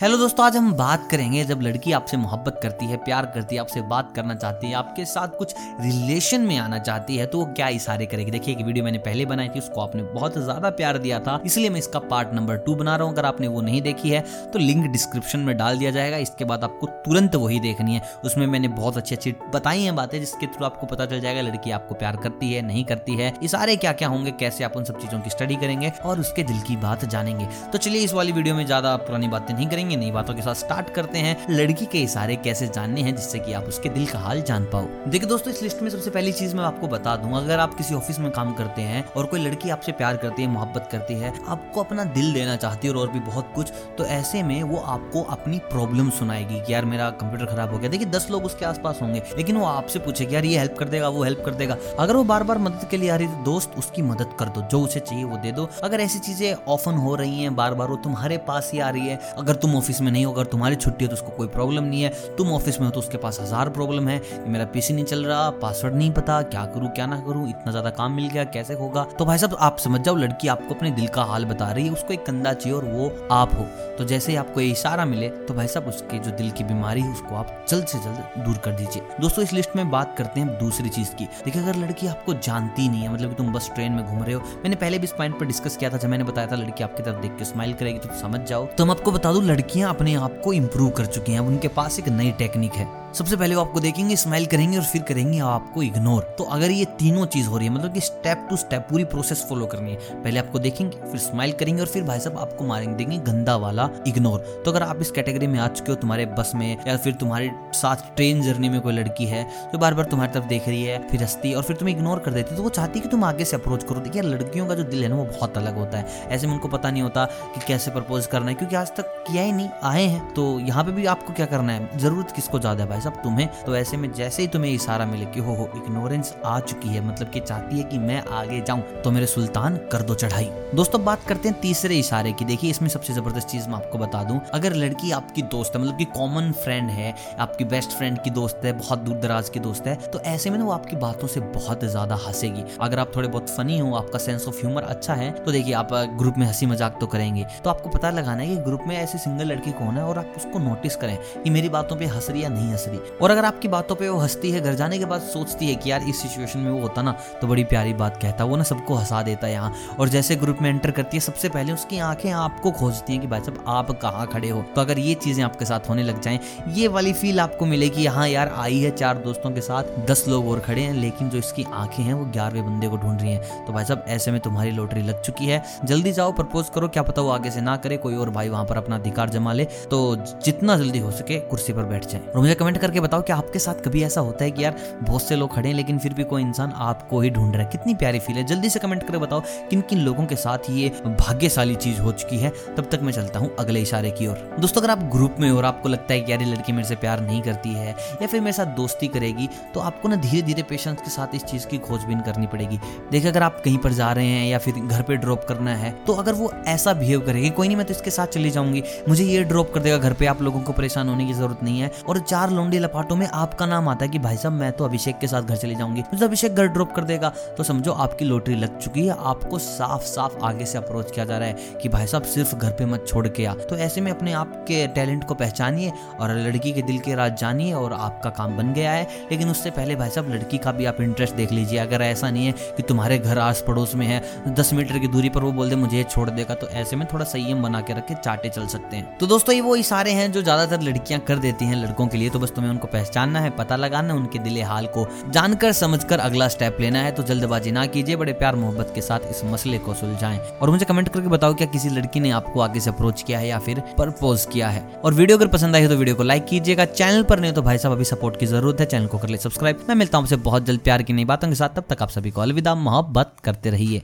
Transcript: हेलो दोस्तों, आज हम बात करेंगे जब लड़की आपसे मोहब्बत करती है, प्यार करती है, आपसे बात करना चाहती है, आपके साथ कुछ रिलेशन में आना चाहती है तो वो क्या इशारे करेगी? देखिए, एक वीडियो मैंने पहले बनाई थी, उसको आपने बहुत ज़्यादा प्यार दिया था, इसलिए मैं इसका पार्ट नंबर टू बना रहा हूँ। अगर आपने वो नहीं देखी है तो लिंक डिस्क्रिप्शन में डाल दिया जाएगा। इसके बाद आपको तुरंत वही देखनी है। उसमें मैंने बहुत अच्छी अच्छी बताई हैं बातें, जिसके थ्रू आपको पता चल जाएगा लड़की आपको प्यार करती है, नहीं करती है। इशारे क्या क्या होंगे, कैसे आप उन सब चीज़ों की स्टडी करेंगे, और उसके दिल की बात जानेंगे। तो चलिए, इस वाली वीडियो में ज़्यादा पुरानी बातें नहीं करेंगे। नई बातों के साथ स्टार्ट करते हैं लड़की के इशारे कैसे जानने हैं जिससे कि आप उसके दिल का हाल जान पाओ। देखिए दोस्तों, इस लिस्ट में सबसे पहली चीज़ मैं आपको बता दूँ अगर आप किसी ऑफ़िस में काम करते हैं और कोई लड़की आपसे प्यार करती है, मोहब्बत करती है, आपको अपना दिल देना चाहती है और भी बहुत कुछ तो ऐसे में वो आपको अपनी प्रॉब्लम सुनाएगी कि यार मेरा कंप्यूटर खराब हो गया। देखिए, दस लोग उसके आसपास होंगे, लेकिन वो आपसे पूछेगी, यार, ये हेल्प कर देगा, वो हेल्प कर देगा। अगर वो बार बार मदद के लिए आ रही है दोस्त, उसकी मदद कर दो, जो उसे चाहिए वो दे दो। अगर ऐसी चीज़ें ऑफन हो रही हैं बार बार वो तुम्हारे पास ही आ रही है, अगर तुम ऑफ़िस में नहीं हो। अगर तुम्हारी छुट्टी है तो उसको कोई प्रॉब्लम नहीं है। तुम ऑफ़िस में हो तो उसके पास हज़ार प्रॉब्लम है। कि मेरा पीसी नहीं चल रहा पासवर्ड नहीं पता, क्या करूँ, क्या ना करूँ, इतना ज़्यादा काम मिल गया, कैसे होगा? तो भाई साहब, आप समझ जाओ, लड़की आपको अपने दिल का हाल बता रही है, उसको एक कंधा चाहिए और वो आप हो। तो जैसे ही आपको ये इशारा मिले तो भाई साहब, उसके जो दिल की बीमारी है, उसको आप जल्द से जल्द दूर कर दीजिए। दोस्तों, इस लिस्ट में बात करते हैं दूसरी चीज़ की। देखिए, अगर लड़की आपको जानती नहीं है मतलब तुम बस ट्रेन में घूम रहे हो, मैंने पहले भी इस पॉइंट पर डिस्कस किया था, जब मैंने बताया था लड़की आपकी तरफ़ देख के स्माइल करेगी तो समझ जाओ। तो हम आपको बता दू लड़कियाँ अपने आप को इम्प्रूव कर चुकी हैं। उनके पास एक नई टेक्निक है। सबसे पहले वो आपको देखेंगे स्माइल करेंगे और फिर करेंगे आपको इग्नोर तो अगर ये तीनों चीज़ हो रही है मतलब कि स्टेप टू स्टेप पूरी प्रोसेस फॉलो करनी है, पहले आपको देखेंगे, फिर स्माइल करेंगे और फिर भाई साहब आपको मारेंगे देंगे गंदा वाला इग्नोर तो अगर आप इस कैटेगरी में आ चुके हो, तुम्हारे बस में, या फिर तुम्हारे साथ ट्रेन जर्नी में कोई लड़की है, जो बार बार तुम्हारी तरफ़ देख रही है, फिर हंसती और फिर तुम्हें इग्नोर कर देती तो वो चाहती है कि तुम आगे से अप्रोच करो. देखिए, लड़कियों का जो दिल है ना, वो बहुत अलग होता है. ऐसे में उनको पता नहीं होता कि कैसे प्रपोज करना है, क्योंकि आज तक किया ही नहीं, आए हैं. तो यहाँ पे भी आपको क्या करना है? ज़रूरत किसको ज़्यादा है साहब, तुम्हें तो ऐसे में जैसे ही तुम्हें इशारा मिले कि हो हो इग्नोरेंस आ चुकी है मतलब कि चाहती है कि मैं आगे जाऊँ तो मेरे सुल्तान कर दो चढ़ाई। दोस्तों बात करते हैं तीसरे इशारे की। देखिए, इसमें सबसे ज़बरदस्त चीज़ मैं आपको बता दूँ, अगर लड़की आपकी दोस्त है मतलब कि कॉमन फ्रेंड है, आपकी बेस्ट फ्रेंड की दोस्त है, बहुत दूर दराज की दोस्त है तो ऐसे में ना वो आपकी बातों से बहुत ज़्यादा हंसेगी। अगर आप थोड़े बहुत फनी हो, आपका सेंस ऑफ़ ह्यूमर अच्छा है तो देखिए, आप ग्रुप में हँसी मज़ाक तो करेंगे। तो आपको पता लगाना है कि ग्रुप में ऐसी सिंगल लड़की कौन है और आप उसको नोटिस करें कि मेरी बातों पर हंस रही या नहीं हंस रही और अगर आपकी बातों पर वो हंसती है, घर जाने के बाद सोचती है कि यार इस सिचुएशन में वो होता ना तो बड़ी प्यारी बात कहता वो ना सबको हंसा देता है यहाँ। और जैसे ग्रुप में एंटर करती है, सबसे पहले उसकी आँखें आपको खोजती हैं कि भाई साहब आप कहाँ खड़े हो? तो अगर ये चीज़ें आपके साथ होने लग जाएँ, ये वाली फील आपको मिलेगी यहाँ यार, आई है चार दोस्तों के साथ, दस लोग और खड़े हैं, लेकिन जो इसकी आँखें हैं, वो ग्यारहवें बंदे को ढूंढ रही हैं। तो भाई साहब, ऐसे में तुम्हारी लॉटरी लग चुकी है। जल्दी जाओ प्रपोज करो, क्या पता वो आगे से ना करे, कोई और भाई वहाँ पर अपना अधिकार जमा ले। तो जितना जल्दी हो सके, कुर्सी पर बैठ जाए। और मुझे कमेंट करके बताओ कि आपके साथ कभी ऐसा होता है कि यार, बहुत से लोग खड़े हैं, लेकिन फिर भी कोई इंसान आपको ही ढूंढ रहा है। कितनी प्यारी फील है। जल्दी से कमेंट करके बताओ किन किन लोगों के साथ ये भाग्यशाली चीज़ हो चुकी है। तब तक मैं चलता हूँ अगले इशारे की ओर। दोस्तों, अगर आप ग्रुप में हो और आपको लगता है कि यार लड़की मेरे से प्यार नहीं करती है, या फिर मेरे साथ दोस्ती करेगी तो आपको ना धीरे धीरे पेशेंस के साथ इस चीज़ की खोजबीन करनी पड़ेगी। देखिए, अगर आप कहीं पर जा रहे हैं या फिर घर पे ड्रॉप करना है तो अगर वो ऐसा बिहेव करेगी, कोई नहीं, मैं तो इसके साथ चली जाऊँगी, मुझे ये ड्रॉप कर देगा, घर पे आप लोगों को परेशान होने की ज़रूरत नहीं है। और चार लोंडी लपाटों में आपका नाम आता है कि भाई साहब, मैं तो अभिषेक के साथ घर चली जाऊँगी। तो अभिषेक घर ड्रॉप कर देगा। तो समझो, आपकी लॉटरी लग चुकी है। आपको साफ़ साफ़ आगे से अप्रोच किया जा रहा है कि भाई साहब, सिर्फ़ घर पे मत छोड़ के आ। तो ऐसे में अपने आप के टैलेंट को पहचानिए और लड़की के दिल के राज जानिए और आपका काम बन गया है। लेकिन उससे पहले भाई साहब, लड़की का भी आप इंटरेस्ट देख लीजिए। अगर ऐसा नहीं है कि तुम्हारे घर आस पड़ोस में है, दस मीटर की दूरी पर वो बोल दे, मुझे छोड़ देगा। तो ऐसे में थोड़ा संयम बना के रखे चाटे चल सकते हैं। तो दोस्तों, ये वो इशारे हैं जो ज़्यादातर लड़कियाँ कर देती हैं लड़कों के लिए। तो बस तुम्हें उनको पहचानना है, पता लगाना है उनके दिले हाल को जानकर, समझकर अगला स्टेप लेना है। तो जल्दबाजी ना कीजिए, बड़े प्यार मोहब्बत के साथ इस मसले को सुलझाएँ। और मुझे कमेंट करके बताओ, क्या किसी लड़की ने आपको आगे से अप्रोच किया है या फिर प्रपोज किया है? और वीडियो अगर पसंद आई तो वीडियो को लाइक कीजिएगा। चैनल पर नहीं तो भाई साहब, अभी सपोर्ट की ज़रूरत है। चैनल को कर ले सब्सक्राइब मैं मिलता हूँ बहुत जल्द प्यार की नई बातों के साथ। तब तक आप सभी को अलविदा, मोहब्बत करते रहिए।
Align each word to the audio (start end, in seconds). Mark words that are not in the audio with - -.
हेलो 0.00 0.16
दोस्तों, 0.16 0.44
आज 0.46 0.56
हम 0.56 0.72
बात 0.72 1.06
करेंगे 1.10 1.42
जब 1.44 1.60
लड़की 1.62 1.92
आपसे 1.92 2.16
मोहब्बत 2.16 2.58
करती 2.62 2.86
है, 2.86 2.96
प्यार 2.98 3.26
करती 3.26 3.54
है, 3.54 3.60
आपसे 3.60 3.80
बात 3.88 4.12
करना 4.16 4.34
चाहती 4.34 4.66
है, 4.66 4.74
आपके 4.74 5.04
साथ 5.04 5.36
कुछ 5.38 5.54
रिलेशन 5.80 6.40
में 6.40 6.56
आना 6.58 6.78
चाहती 6.78 7.16
है 7.16 7.26
तो 7.26 7.38
वो 7.38 7.44
क्या 7.46 7.66
इशारे 7.70 8.06
करेगी? 8.06 8.30
देखिए, 8.30 8.54
एक 8.54 8.62
वीडियो 8.66 8.84
मैंने 8.84 8.98
पहले 8.98 9.26
बनाई 9.26 9.48
थी, 9.48 9.58
उसको 9.58 9.80
आपने 9.80 10.02
बहुत 10.04 10.38
ज़्यादा 10.38 10.70
प्यार 10.70 10.98
दिया 10.98 11.18
था, 11.20 11.38
इसलिए 11.46 11.70
मैं 11.70 11.78
इसका 11.78 11.98
पार्ट 12.00 12.32
नंबर 12.34 12.56
टू 12.58 12.74
बना 12.74 12.94
रहा 12.96 13.06
हूँ। 13.06 13.14
अगर 13.14 13.26
आपने 13.26 13.48
वो 13.48 13.60
नहीं 13.60 13.82
देखी 13.82 14.10
है 14.10 14.20
तो 14.52 14.58
लिंक 14.58 14.86
डिस्क्रिप्शन 14.86 15.40
में 15.40 15.56
डाल 15.56 15.78
दिया 15.78 15.90
जाएगा। 15.90 16.16
इसके 16.18 16.44
बाद 16.44 16.64
आपको 16.64 16.86
तुरंत 17.04 17.36
वही 17.36 17.60
देखनी 17.60 17.94
है। 17.94 18.02
उसमें 18.24 18.46
मैंने 18.46 18.68
बहुत 18.70 18.96
अच्छी 18.96 19.14
अच्छी 19.14 19.34
बताई 19.54 19.82
हैं 19.82 19.94
बातें, 19.96 20.18
जिसके 20.20 20.46
थ्रू 20.46 20.66
आपको 20.66 20.86
पता 20.86 21.06
चल 21.06 21.20
जाएगा 21.20 21.40
लड़की 21.42 21.70
आपको 21.72 21.94
प्यार 21.96 22.16
करती 22.18 22.52
है, 22.52 22.62
नहीं 22.62 22.84
करती 22.84 23.16
है। 23.16 23.32
इशारे 23.42 23.76
क्या 23.76 23.92
क्या 23.92 24.08
होंगे, 24.08 24.30
कैसे 24.40 24.64
आप 24.64 24.76
उन 24.76 24.84
सब 24.84 25.00
चीज़ों 25.00 25.20
की 25.20 25.30
स्टडी 25.30 25.56
करेंगे, 25.56 25.92
और 26.04 26.20
उसके 26.20 26.42
दिल 26.44 26.60
की 26.62 26.76
बात 26.78 27.04
जानेंगे। 27.06 27.48
तो 27.72 27.78
चलिए, 27.78 28.02
इस 28.02 28.14
वाली 28.14 28.32
वीडियो 28.32 28.54
में 28.54 28.66
ज़्यादा 28.66 28.96
पुरानी 28.98 29.28
बातें 29.28 29.54
नहीं 29.54 29.66
करेंगे। 29.66 29.88
नई 29.96 30.10
बातों 30.10 30.34
के 30.34 30.42
साथ 30.42 30.54
स्टार्ट 30.54 30.90
करते 30.90 31.18
हैं 31.18 31.36
लड़की 31.50 31.86
के 31.86 31.98
इशारे 32.00 32.36
कैसे 32.38 32.66
जानने 32.68 33.02
हैं 33.02 33.14
जिससे 33.16 33.38
कि 33.38 33.52
आप 33.52 33.64
उसके 33.64 33.88
दिल 33.88 34.06
का 34.06 34.18
हाल 34.18 34.42
जान 34.42 34.64
पाओ। 34.64 34.86
देखिए 35.08 35.28
दोस्तों, 35.28 35.52
इस 35.52 35.62
लिस्ट 35.62 35.82
में 35.82 35.90
सबसे 35.90 36.10
पहली 36.10 36.32
चीज़ 36.32 36.56
मैं 36.56 36.64
आपको 36.64 36.88
बता 36.88 37.16
दूँ 37.16 37.36
अगर 37.36 37.58
आप 37.58 37.74
किसी 37.74 37.94
ऑफ़िस 37.94 38.18
में 38.18 38.30
काम 38.30 38.52
करते 38.54 38.82
हैं 38.82 39.04
और 39.06 39.26
कोई 39.26 39.40
लड़की 39.40 39.70
आपसे 39.70 39.92
प्यार 39.92 40.16
करती 40.16 40.42
है, 40.42 40.48
मोहब्बत 40.48 40.88
करती 40.92 41.14
है, 41.14 41.32
आपको 41.48 41.82
अपना 41.82 42.04
दिल 42.10 42.32
देना 42.34 42.56
चाहती 42.56 42.88
है 42.88 42.94
और 42.94 43.10
भी 43.10 43.20
बहुत 43.20 43.52
कुछ 43.54 43.72
तो 43.98 44.04
ऐसे 44.06 44.42
में 44.42 44.62
वो 44.62 44.78
आपको 44.78 45.22
अपनी 45.30 45.58
प्रॉब्लम 45.70 46.10
सुनाएगी 46.10 46.60
कि 46.60 46.72
यार 46.72 46.84
मेरा 46.84 47.08
कंप्यूटर 47.12 47.46
खराब 47.46 47.72
हो 47.72 47.78
गया। 47.78 47.90
देखिए, 47.90 48.06
दस 48.08 48.26
लोग 48.30 48.44
उसके 48.44 48.64
आसपास 48.64 48.98
होंगे, 49.02 49.22
लेकिन 49.36 49.56
वो 49.56 49.66
आपसे 49.66 49.98
पूछेगी, 49.98 50.34
यार, 50.34 50.44
ये 50.44 50.58
हेल्प 50.58 50.76
कर 50.78 50.88
देगा, 50.88 51.08
वो 51.08 51.24
हेल्प 51.24 51.42
कर 51.46 51.54
देगा। 51.54 51.76
अगर 51.98 52.16
वो 52.16 52.24
बार 52.24 52.42
बार 52.42 52.58
मदद 52.58 52.88
के 52.90 52.96
लिए 52.96 53.10
आ 53.10 53.16
रही 53.16 53.26
है 53.26 53.42
दोस्त, 53.44 53.74
उसकी 53.78 54.02
मदद 54.02 54.34
कर 54.38 54.48
दो, 54.48 54.62
जो 54.62 54.80
उसे 54.80 55.00
चाहिए 55.00 55.24
वो 55.24 55.36
दे 55.36 55.52
दो। 55.52 55.68
अगर 55.84 56.00
ऐसी 56.00 56.18
चीज़ें 56.18 56.52
ऑफन 56.68 56.94
हो 56.96 57.14
रही 57.14 57.42
हैं 57.42 57.54
बार 57.56 57.74
बार 57.74 57.88
वो 57.88 57.96
तुम्हारे 58.04 58.36
पास 58.48 58.70
ही 58.72 58.78
आ 58.80 58.88
रही 58.90 59.08
है, 59.08 59.18
अगर 59.38 59.54
तुम 59.54 59.74
ऑफ़िस 59.80 60.00
में 60.00 60.10
नहीं 60.12 60.24
हो। 60.24 60.32
अगर 60.32 60.46
तुम्हारी 60.46 60.76
छुट्टी 60.76 61.04
है 61.04 61.08
तो 61.08 61.14
उसको 61.14 61.36
कोई 61.36 61.48
प्रॉब्लम 61.50 61.84
नहीं 61.84 62.02
है। 62.02 62.10
तुम 62.36 62.52
ऑफ़िस 62.52 62.80
में 62.80 62.86
हो 62.86 62.92
तो 62.92 63.00
उसके 63.00 63.18
पास 63.18 63.40
हज़ार 63.40 63.68
प्रॉब्लम 63.70 64.08
है। 64.08 64.18
कि 64.20 64.50
मेरा 64.50 64.64
पीसी 64.66 64.94
नहीं 64.94 65.04
चल 65.04 65.24
रहा 65.24 65.48
पासवर्ड 65.60 65.94
नहीं 65.94 66.10
पता, 66.12 66.40
क्या 66.44 66.64
करूँ, 66.66 66.88
क्या 66.90 67.06
ना 67.06 67.16
करूँ, 67.20 67.48
इतना 67.48 67.70
ज़्यादा 67.70 67.90
काम 67.92 68.12
मिल 68.12 68.28
गया, 68.28 68.44
कैसे 68.50 68.74
होगा? 68.74 69.04
तो 69.18 69.24
भाई 69.24 69.38
साहब, 69.38 69.56
आप 69.60 69.78
समझ 69.78 70.00
जाओ, 70.00 70.16
लड़की 70.16 70.48
आपको 70.48 70.74
अपने 70.74 70.90
दिल 70.90 71.06
का 71.08 71.22
हाल 71.24 71.44
बता 71.44 71.70
रही 71.70 71.86
है, 71.86 71.92
उसको 71.92 72.12
एक 72.12 72.24
कंधा 72.26 72.52
चाहिए 72.52 72.76
और 72.76 72.84
वो 72.86 73.08
आप 73.32 73.54
हो। 73.54 73.64
तो 73.98 74.04
जैसे 74.04 74.32
ही 74.32 74.36
आपको 74.38 74.60
ये 74.60 74.70
इशारा 74.70 75.04
मिले 75.04 75.28
तो 75.40 75.54
भाई 75.54 75.66
साहब, 75.68 75.88
उसके 75.88 76.18
जो 76.18 76.30
दिल 76.32 76.50
की 76.50 76.64
बीमारी 76.64 77.00
है, 77.00 77.12
उसको 77.12 77.34
आप 77.34 77.64
जल्द 77.70 77.86
से 77.86 77.98
जल्द 77.98 78.44
दूर 78.44 78.56
कर 78.56 78.72
दीजिए। 78.72 79.02
दोस्तों, 79.20 79.44
इस 79.44 79.52
लिस्ट 79.52 79.76
में 79.76 79.90
बात 79.90 80.14
करते 80.18 80.40
हैं 80.40 80.58
दूसरी 80.58 80.88
चीज़ 80.90 81.14
की। 81.14 81.24
देखिए, 81.44 81.62
अगर 81.62 81.76
लड़की 81.76 82.06
आपको 82.06 82.34
जानती 82.40 82.88
नहीं 82.88 83.02
है 83.02 83.12
मतलब 83.12 83.34
तुम 83.34 83.52
बस 83.52 83.70
ट्रेन 83.74 83.92
में 83.92 84.04
घूम 84.04 84.22
रहे 84.22 84.34
हो, 84.34 84.40
मैंने 84.56 84.76
पहले 84.76 84.98
भी 84.98 85.04
इस 85.04 85.12
पॉइंट 85.12 85.38
पर 85.40 85.46
डिस्कस 85.46 85.76
किया 85.76 85.90
था, 85.90 85.96
जब 85.96 86.08
मैंने 86.08 86.24
बताया 86.24 86.46
था 86.46 86.56
लड़की 86.56 86.84
आपकी 86.84 87.02
तरफ़ 87.02 87.20
देख 87.22 87.36
के 87.38 87.44
स्माइल 87.44 87.72
करेगी 87.74 87.98
तो 87.98 88.14
समझ 88.20 88.40
जाओ। 88.42 88.66
तो 88.68 88.84
हम 88.84 88.90
आपको 88.90 89.12
बता 89.12 89.32
दू 89.32 89.40
लड़कियाँ 89.70 89.90
अपने 89.94 90.14
आप 90.14 90.40
को 90.44 90.52
इम्प्रूव 90.52 90.90
कर 90.90 91.06
चुकी 91.06 91.32
हैं। 91.32 91.40
उनके 91.40 91.68
पास 91.68 91.98
एक 91.98 92.08
नई 92.08 92.30
टेक्निक 92.32 92.72
है। 92.72 92.99
सबसे 93.14 93.36
पहले 93.36 93.54
वो 93.54 93.60
आपको 93.60 93.80
देखेंगे 93.80 94.16
स्माइल 94.16 94.46
करेंगे 94.46 94.76
और 94.78 94.84
फिर 94.84 95.02
करेंगे 95.02 95.38
आपको 95.40 95.82
इग्नोर 95.82 96.22
तो 96.38 96.44
अगर 96.46 96.70
ये 96.70 96.84
तीनों 96.98 97.24
चीज़ 97.26 97.46
हो 97.48 97.58
रही 97.58 97.66
है 97.68 97.72
मतलब 97.74 97.94
कि 97.94 98.00
स्टेप 98.00 98.46
टू 98.50 98.56
स्टेप 98.56 98.86
पूरी 98.90 99.04
प्रोसेस 99.06 99.44
फॉलो 99.48 99.66
करनी 99.66 99.90
है, 99.90 100.22
पहले 100.22 100.40
आपको 100.40 100.58
देखेंगे, 100.58 100.96
फिर 101.00 101.20
स्माइल 101.20 101.52
करेंगे 101.52 101.82
और 101.82 101.88
फिर 101.88 102.02
भाई 102.02 102.20
साहब 102.20 102.38
आपको 102.38 102.64
मारेंगे 102.64 102.94
देंगे 102.94 103.18
गंदा 103.24 103.56
वाला 103.56 103.88
इग्नोर 104.06 104.62
तो 104.64 104.70
अगर 104.70 104.82
आप 104.82 105.00
इस 105.00 105.10
कैटेगरी 105.10 105.46
में 105.46 105.58
आ 105.58 105.66
चुके 105.68 105.92
हो, 105.92 105.96
तुम्हारे 105.96 106.26
बस 106.28 106.52
में, 106.54 106.76
या 106.86 106.96
फिर 106.96 107.14
तुम्हारे 107.14 107.50
साथ 107.74 108.14
ट्रेन 108.16 108.42
जर्नी 108.42 108.68
में 108.68 108.80
कोई 108.80 108.92
लड़की 108.92 109.26
है, 109.26 109.42
जो 109.72 109.78
बार 109.78 109.94
बार 109.94 110.04
तुम्हारी 110.06 110.32
तरफ़ 110.32 110.46
देख 110.46 110.68
रही 110.68 110.82
है, 110.84 110.98
फिर 111.08 111.20
हंसती 111.20 111.52
और 111.54 111.62
फिर 111.62 111.76
तुम्हें 111.76 111.96
इग्नोर 111.96 112.18
कर 112.18 112.32
देती 112.32 112.56
तो 112.56 112.62
वो 112.62 112.68
चाहती 112.70 112.98
है 112.98 113.02
कि 113.02 113.10
तुम 113.10 113.24
आगे 113.24 113.44
से 113.44 113.56
अप्रोच 113.56 113.84
करो. 113.84 114.00
देखिए, 114.00 114.22
लड़कियों 114.22 114.66
का 114.66 114.74
जो 114.74 114.82
दिल 114.84 115.02
है 115.02 115.08
ना, 115.08 115.16
वो 115.16 115.24
बहुत 115.26 115.58
अलग 115.58 115.78
होता 115.78 115.98
है. 115.98 116.28
ऐसे 116.28 116.46
में 116.46 116.54
उनको 116.54 116.68
पता 116.68 116.90
नहीं 116.90 117.02
होता 117.02 117.24
कि 117.24 117.60
कैसे 117.66 117.90
प्रपोज 117.90 118.26
करना 118.26 118.48
है, 118.48 118.54
क्योंकि 118.54 118.76
आज 118.76 118.94
तक 118.96 119.24
किया 119.28 119.42
ही 119.42 119.52
नहीं, 119.52 119.68
आए 119.84 120.04
हैं. 120.04 120.26
तो 120.34 120.58
यहाँ 120.60 120.84
पे 120.84 120.92
भी 120.92 121.06
आपको 121.06 121.32
क्या 121.32 121.46
करना 121.46 121.72
है? 121.72 121.98
ज़रूरत 121.98 122.30
किसको 122.30 122.58
ज़्यादा 122.58 122.84
है 122.84 122.90
साहब, 123.00 123.20
तुम्हें 123.22 123.48
तो 123.66 123.76
ऐसे 123.76 123.96
में 123.96 124.12
जैसे 124.12 124.42
ही 124.42 124.48
तुम्हें 124.48 124.72
इशारा 124.72 125.06
मिले 125.06 125.26
कि 125.26 125.40
हो 125.40 125.54
हो 125.54 125.68
इग्नोरेंस 125.76 126.34
आ 126.44 126.58
चुकी 126.60 126.88
है 126.88 127.00
मतलब 127.02 127.30
कि 127.30 127.40
चाहती 127.40 127.78
है 127.78 127.84
कि 127.84 127.98
मैं 128.00 128.22
आगे 128.32 128.60
जाऊँ 128.60 128.82
तो 129.02 129.10
मेरे 129.10 129.26
सुल्तान 129.26 129.76
कर 129.92 130.02
दो 130.02 130.14
चढ़ाई। 130.16 130.50
दोस्तों 130.74 131.04
बात 131.04 131.24
करते 131.28 131.48
हैं 131.48 131.60
तीसरे 131.60 131.98
इशारे 131.98 132.32
की। 132.32 132.44
देखिए, 132.44 132.70
इसमें 132.70 132.88
सबसे 132.88 133.12
ज़बरदस्त 133.12 133.48
चीज़ 133.48 133.68
मैं 133.68 133.74
आपको 133.76 133.98
बता 133.98 134.22
दूँ, 134.24 134.40
अगर 134.54 134.74
लड़की 134.74 135.10
आपकी 135.12 135.42
दोस्त 135.44 135.76
है 135.76 135.80
मतलब 135.82 135.96
कि 135.98 136.04
कॉमन 136.10 136.50
फ्रेंड 136.54 136.90
है, 136.90 137.14
आपकी 137.38 137.64
बेस्ट 137.66 137.90
फ्रेंड 137.90 138.18
की 138.22 138.30
दोस्त 138.32 138.60
है, 138.64 138.72
बहुत 138.74 138.98
दूर 138.98 139.16
दराज 139.18 139.48
की 139.48 139.60
दोस्त 139.60 139.86
है 139.86 139.94
तो 140.02 140.20
ऐसे 140.26 140.50
में 140.50 140.58
ना 140.58 140.64
वो 140.64 140.72
आपकी 140.72 140.96
बातों 140.98 141.28
से 141.28 141.40
बहुत 141.40 141.84
ज़्यादा 141.86 142.14
हंसेगी। 142.26 142.64
अगर 142.80 142.98
आप 142.98 143.12
थोड़े 143.16 143.28
बहुत 143.28 143.48
फनी 143.50 143.78
हो, 143.78 143.94
आपका 143.94 144.18
सेंस 144.18 144.46
ऑफ़ 144.48 144.56
ह्यूमर 144.56 144.82
अच्छा 144.84 145.14
है 145.14 145.30
तो 145.34 145.52
देखिए, 145.52 145.74
आप 145.74 145.92
ग्रुप 146.18 146.38
में 146.38 146.46
हँसी 146.46 146.66
मज़ाक 146.66 146.98
तो 147.00 147.06
करेंगे। 147.06 147.46
तो 147.64 147.70
आपको 147.70 147.90
पता 147.90 148.10
लगाना 148.10 148.42
है 148.42 148.48
कि 148.48 148.56
ग्रुप 148.62 148.84
में 148.86 148.96
ऐसी 148.96 149.18
सिंगल 149.18 149.46
लड़की 149.46 149.72
कौन 149.72 149.96
है 149.96 150.04
और 150.04 150.18
आप 150.18 150.32
उसको 150.36 150.58
नोटिस 150.60 150.96
करें 150.96 151.16
कि 151.42 151.50
मेरी 151.50 151.68
बातों 151.70 151.96
पर 151.96 152.04
हंस 152.06 152.30
रही 152.30 152.42
या 152.42 152.48
नहीं 152.48 152.70
हंस 152.70 152.86
रही 152.90 153.16
और 153.22 153.30
अगर 153.30 153.44
आपकी 153.44 153.68
बातों 153.68 153.96
पर 153.96 154.08
वो 154.08 154.18
हंसती 154.18 154.50
है, 154.50 154.60
घर 154.60 154.74
जाने 154.74 154.98
के 154.98 155.04
बाद 155.04 155.20
सोचती 155.22 155.68
है 155.68 155.74
कि 155.74 155.90
यार 155.90 156.02
इस 156.02 156.22
सिचुएशन 156.22 156.58
में 156.58 156.70
वो 156.70 156.80
होता 156.80 157.02
ना 157.02 157.12
तो 157.40 157.46
बड़ी 157.46 157.64
प्यारी 157.64 157.92
बात 157.94 158.16
कहता 158.22 158.44
वो 158.44 158.56
ना 158.56 158.62
सबको 158.64 158.94
हंसा 158.94 159.22
देता 159.22 159.46
है 159.46 159.52
यहाँ। 159.52 159.72
और 160.00 160.08
जैसे 160.08 160.36
ग्रुप 160.36 160.58
में 160.62 160.68
एंटर 160.70 160.90
करती 160.90 161.16
है, 161.16 161.20
सबसे 161.20 161.48
पहले 161.48 161.72
उसकी 161.72 161.98
आँखें 162.00 162.30
आपको 162.32 162.70
खोजती 162.70 163.12
हैं 163.12 163.20
कि 163.22 163.28
भाई 163.28 163.40
साहब 163.40 163.64
आप 163.68 163.90
कहाँ 164.02 164.26
खड़े 164.26 164.48
हो? 164.48 164.62
तो 164.74 164.80
अगर 164.80 164.98
ये 164.98 165.14
चीज़ें 165.14 165.42
आपके 165.44 165.64
साथ 165.64 165.88
होने 165.88 166.02
लग 166.02 166.20
जाएँ, 166.20 166.38
ये 166.68 166.88
वाली 166.88 167.12
फील 167.12 167.40
आपको 167.40 167.66
मिलेगी 167.66 168.02
यहाँ 168.02 168.28
यार, 168.28 168.48
आई 168.56 168.78
है 168.80 168.90
चार 168.90 169.18
दोस्तों 169.18 169.50
के 169.50 169.60
साथ, 169.60 169.84
दस 170.06 170.24
लोग 170.28 170.48
और 170.48 170.60
खड़े 170.60 170.82
हैं, 170.82 170.94
लेकिन 170.94 171.28
जो 171.30 171.38
इसकी 171.38 171.64
आँखें 171.72 172.02
हैं, 172.02 172.14
वो 172.14 172.24
ग्यारहवें 172.24 172.66
बंदे 172.66 172.88
को 172.88 172.96
ढूंढ 172.96 173.20
रही 173.20 173.32
हैं। 173.32 173.64
तो 173.66 173.72
भाई 173.72 173.84
साहब, 173.84 174.04
ऐसे 174.08 174.30
में 174.30 174.40
तुम्हारी 174.40 174.70
लॉटरी 174.70 175.02
लग 175.02 175.20
चुकी 175.22 175.46
है। 175.46 175.62
जल्दी 175.84 176.12
जाओ 176.12 176.32
प्रपोज 176.32 176.68
करो, 176.74 176.88
क्या 176.88 177.02
पता 177.02 177.22
वो 177.22 177.30
आगे 177.30 177.50
से 177.50 177.60
ना 177.60 177.76
करे, 177.76 177.96
कोई 177.96 178.16
और 178.16 178.30
भाई 178.30 178.48
वहाँ 178.48 178.64
पर 178.64 178.76
अपना 178.76 178.96
अधिकार 178.96 179.28
जमा 179.28 179.52
ले। 179.52 179.64
तो 179.64 180.16
जितना 180.44 180.76
जल्दी 180.76 180.98
हो 180.98 181.10
सके, 181.10 181.38
कुर्सी 181.40 181.72
पर 181.72 181.84
बैठ 181.84 182.06
जाए। 182.06 182.22
और 182.26 182.40
मुझे 182.40 182.54
कमेंट 182.54 182.78
करके 182.80 183.00
बताओ 183.00 183.22
कि 183.22 183.32
आपके 183.32 183.58
साथ 183.58 183.82
कभी 183.84 184.02
ऐसा 184.02 184.20
होता 184.20 184.44
है 184.44 184.50
कि 184.50 184.64
यार, 184.64 184.76
बहुत 185.02 185.22
से 185.22 185.36
लोग 185.36 185.54
खड़े 185.54 185.68
हैं, 185.68 185.76
लेकिन 185.76 185.98
फिर 185.98 186.14
भी 186.14 186.24
कोई 186.24 186.42
इंसान 186.42 186.72
आपको 186.78 187.20
ही 187.20 187.30
ढूंढ 187.30 187.54
रहा 187.54 187.62
है। 187.62 187.68
कितनी 187.70 187.94
प्यारी 187.94 188.18
फील 188.18 188.36
है। 188.36 188.44
जल्दी 188.46 188.70
से 188.70 188.78
कमेंट 188.78 189.02
करके 189.02 189.18
बताओ 189.18 189.42
किन 189.70 189.80
किन 189.80 189.98
लोगों 189.98 190.26
के 190.26 190.36
साथ 190.36 190.70
ये 190.70 190.88
भाग्यशाली 191.06 191.74
चीज़ 191.76 192.00
हो 192.00 192.12
चुकी 192.12 192.38
है। 192.38 192.52
तब 192.76 192.88
तक 192.92 193.00
मैं 193.02 193.12
चलता 193.12 193.38
हूँ 193.38 193.50
अगले 193.58 193.80
इशारे 193.80 194.10
की 194.10 194.26
ओर। 194.26 194.56
दोस्तों, 194.60 194.80
अगर 194.80 194.90
आप 194.90 195.02
ग्रुप 195.12 195.36
में 195.40 195.48
हो 195.50 195.56
और 195.58 195.64
आपको 195.64 195.88
लगता 195.88 196.14
है 196.14 196.20
कि 196.20 196.32
यार 196.32 196.44
लड़की 196.46 196.72
मेरे 196.72 196.88
से 196.88 196.94
प्यार 196.96 197.20
नहीं 197.20 197.40
करती 197.42 197.72
है, 197.72 197.94
या 198.12 198.26
फिर 198.26 198.40
मेरे 198.40 198.52
साथ 198.52 198.74
दोस्ती 198.76 199.08
करेगी 199.08 199.48
तो 199.74 199.80
आपको 199.80 200.08
ना 200.08 200.16
धीरे 200.18 200.42
धीरे 200.42 200.62
पेशेंस 200.62 201.00
के 201.00 201.10
साथ 201.10 201.34
इस 201.34 201.44
चीज़ 201.44 201.66
की 201.66 201.78
खोजबीन 201.80 202.20
करनी 202.20 202.46
पड़ेगी। 202.46 202.78
देखिए, 203.10 203.30
अगर 203.30 203.42
आप 203.42 203.60
कहीं 203.64 203.78
पर 203.78 203.92
जा 203.92 204.12
रहे 204.12 204.26
हैं 204.26 204.46
या 204.48 204.58
फिर 204.58 204.74
घर 204.76 205.02
पे 205.02 205.16
ड्रॉप 205.16 205.44
करना 205.44 205.74
है 205.76 205.90
तो 206.06 206.12
अगर 206.14 206.32
वो 206.32 206.52
ऐसा 206.68 206.92
बिहेव 206.94 207.20
करेगी, 207.20 207.50
कोई 207.50 207.68
नहीं, 207.68 207.76
मैं 207.76 207.86
तो 207.86 207.94
इसके 207.94 208.10
साथ 208.10 208.26
चली 208.28 208.50
जाऊँगी, 208.50 208.82
मुझे 209.08 209.24
ये 209.24 209.42
ड्रॉप 209.44 209.72
कर 209.74 209.80
देगा, 209.80 209.98
घर 209.98 210.12
पे 210.12 210.26
आप 210.26 210.42
लोगों 210.42 210.60
को 210.60 210.72
परेशान 210.72 211.08
होने 211.08 211.26
की 211.26 211.32
ज़रूरत 211.32 211.62
नहीं 211.62 211.80
है। 211.80 211.90
और 212.08 212.18
चार 212.20 212.50
लोंडी 212.70 212.78
लपाटों 212.78 213.16
में 213.16 213.26
आपका 213.26 213.66
नाम 213.66 213.88
आता 213.88 214.04
है 214.04 214.10
कि 214.10 214.18
भाई 214.18 214.36
साहब, 214.36 214.52
मैं 214.52 214.70
तो 214.72 214.84
अभिषेक 214.84 215.18
के 215.18 215.26
साथ 215.26 215.42
घर 215.42 215.56
चली 215.56 215.74
जाऊँगी। 215.74 216.02
तो 216.02 216.24
अभिषेक 216.24 216.54
घर 216.54 216.66
ड्रॉप 216.66 216.92
कर 216.92 217.04
देगा। 217.04 217.28
तो 217.56 217.62
समझो, 217.62 217.92
आपकी 217.92 218.24
लॉटरी 218.24 218.54
लग 218.54 218.78
चुकी 218.78 219.06
है। 219.06 219.16
आपको 219.20 219.58
साफ़ 219.58 220.02
साफ़ 220.02 220.36
आगे 220.44 220.64
से 220.64 220.78
अप्रोच 220.78 221.10
किया 221.10 221.24
जा 221.24 221.38
रहा 221.38 221.48
है 221.48 221.78
कि 221.82 221.88
भाई 221.88 222.06
साहब, 222.06 222.24
सिर्फ़ 222.24 222.54
घर 222.56 222.70
पे 222.70 222.84
मत 222.84 223.04
छोड़ 223.08 223.26
के 223.28 223.44
आ। 223.44 223.54
तो 223.54 223.76
ऐसे 223.76 224.00
में 224.00 224.10
अपने 224.10 224.32
आप 224.32 224.52
के 224.68 224.86
टैलेंट 224.86 225.24
को 225.24 225.34
पहचानिए 225.34 225.92
और 226.20 226.34
लड़की 226.36 226.72
के 226.72 226.82
दिल 226.82 226.98
के 226.98 227.14
राज 227.14 227.40
जानिए 227.40 227.72
और 227.72 227.92
आपका 227.92 228.30
काम 228.30 228.56
बन 228.56 228.72
गया 228.72 228.92
है। 228.92 229.08
लेकिन 229.30 229.50
उससे 229.50 229.70
पहले 229.70 229.96
भाई 229.96 230.10
साहब, 230.10 230.30
लड़की 230.30 230.58
का 230.58 230.72
भी 230.72 230.84
आप 230.84 231.00
इंटरेस्ट 231.00 231.34
देख 231.34 231.52
लीजिए। 231.52 231.78
अगर 231.78 232.02
ऐसा 232.02 232.30
नहीं 232.30 232.46
है 232.46 232.52
कि 232.76 232.82
तुम्हारे 232.82 233.18
घर 233.18 233.38
आस 233.38 233.64
पड़ोस 233.66 233.94
में 233.94 234.06
है, 234.06 234.22
दस 234.54 234.72
मीटर 234.72 234.98
की 234.98 235.08
दूरी 235.08 235.28
पर 235.28 235.42
वो 235.42 235.52
बोल 235.52 235.70
दे, 235.70 235.76
मुझे 235.76 236.04
छोड़ 236.04 236.28
देगा। 236.30 236.54
तो 236.54 236.68
ऐसे 236.76 236.96
में 236.96 237.06
थोड़ा 237.12 237.24
संयम 237.24 237.62
बना 237.62 237.80
के 237.80 237.94
रखे 237.94 238.14
चाटे 238.14 238.48
चल 238.48 238.66
सकते 238.66 238.96
हैं। 238.96 239.18
तो 239.18 239.26
दोस्तों, 239.26 239.54
ये 239.54 239.60
वो 239.60 239.76
इशारे 239.76 240.12
हैं 240.12 240.30
जो 240.32 240.42
ज़्यादातर 240.42 240.82
लड़कियाँ 240.82 241.20
कर 241.20 241.38
देती 241.38 241.64
हैं 241.64 241.82
लड़कों 241.84 242.06
के 242.06 242.18
लिए। 242.18 242.30
तो 242.30 242.38
बस 242.38 242.58
तुम्हें 242.60 242.72
उनको 242.72 242.86
पहचानना 242.88 243.40
है, 243.40 243.50
पता 243.50 243.76
लगाना 243.76 244.12
है 244.12 244.18
उनके 244.20 244.38
दिले 244.38 244.62
हाल 244.62 244.86
को 244.86 245.06
जानकर, 245.30 245.72
समझकर 245.72 246.18
अगला 246.20 246.48
स्टेप 246.48 246.76
लेना 246.80 247.02
है। 247.02 247.12
तो 247.12 247.22
जल्दबाजी 247.22 247.70
ना 247.72 247.84
कीजिए, 247.88 248.16
बड़े 248.16 248.32
प्यार 248.34 248.56
मोहब्बत 248.56 248.92
के 248.94 249.00
साथ 249.00 249.20
इस 249.30 249.40
मसले 249.44 249.78
को 249.78 249.94
सुलझाएँ। 249.94 250.38
और 250.38 250.70
मुझे 250.70 250.84
कमेंट 250.84 251.08
करके 251.08 251.28
बताओ, 251.28 251.54
क्या 251.54 251.66
किसी 251.68 251.88
लड़की 251.90 252.20
ने 252.20 252.30
आपको 252.32 252.60
आगे 252.60 252.80
से 252.80 252.90
अप्रोच 252.90 253.22
किया 253.22 253.38
है 253.38 253.48
या 253.48 253.58
फिर 253.58 253.80
प्रपोज 253.96 254.46
किया 254.52 254.68
है? 254.68 254.84
और 255.04 255.14
वीडियो 255.14 255.38
अगर 255.38 255.48
पसंद 255.48 255.76
आई 255.76 255.88
तो 255.88 255.96
वीडियो 255.96 256.16
को 256.16 256.22
लाइक 256.22 256.44
कीजिएगा। 256.44 256.84
चैनल 256.84 257.22
पर 257.22 257.40
नहीं 257.40 257.52
तो 257.52 257.62
भाई 257.62 257.78
साहब, 257.78 257.94
अभी 257.94 258.04
सपोर्ट 258.04 258.38
की 258.38 258.46
ज़रूरत 258.46 258.80
है। 258.80 258.86
चैनल 258.86 259.06
को 259.06 259.18
कर 259.18 259.28
ले 259.28 259.38
सब्सक्राइब 259.38 259.84
मैं 259.88 259.96
मिलता 259.96 260.18
हूँ 260.18 260.38
बहुत 260.40 260.64
जल्द 260.64 260.80
प्यार 260.80 261.02
की 261.02 261.12
नई 261.12 261.24
बातों 261.24 261.48
के 261.48 261.54
साथ। 261.54 261.76
तब 261.76 261.84
तक 261.88 262.02
आप 262.02 262.10
सभी 262.10 262.30
को 262.30 262.40
अलविदा, 262.40 262.74
मोहब्बत 262.76 263.34
करते 263.44 263.70
रहिए। 263.70 264.02